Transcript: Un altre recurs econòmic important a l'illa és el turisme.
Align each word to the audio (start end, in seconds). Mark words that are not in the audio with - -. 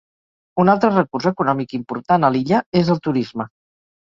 Un 0.63 0.71
altre 0.73 0.89
recurs 0.95 1.27
econòmic 1.31 1.75
important 1.81 2.25
a 2.29 2.33
l'illa 2.37 2.63
és 2.83 2.93
el 2.95 3.01
turisme. 3.11 3.51